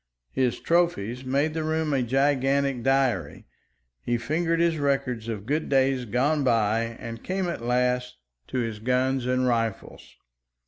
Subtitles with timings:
[0.31, 3.45] His trophies made the room a gigantic diary;
[4.01, 8.17] he fingered his records of good days gone by and came at last
[8.47, 10.15] to his guns and rifles.